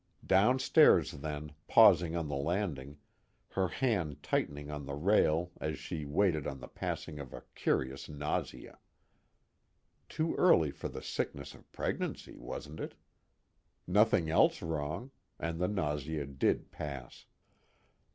[0.25, 2.97] Downstairs then, pausing on the landing,
[3.49, 8.09] her hand tightening on the rail as she waited on the passing of a curious
[8.09, 8.79] nausea.
[10.09, 12.95] Too early for the sickness of pregnancy, wasn't it?
[13.85, 17.27] Nothing else wrong, and the nausea did pass.